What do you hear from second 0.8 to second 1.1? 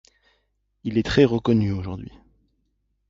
Il est